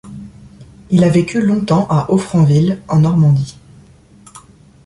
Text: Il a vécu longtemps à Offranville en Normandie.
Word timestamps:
Il 0.89 1.03
a 1.03 1.09
vécu 1.09 1.39
longtemps 1.39 1.85
à 1.87 2.07
Offranville 2.09 2.81
en 2.87 3.01
Normandie. 3.01 3.59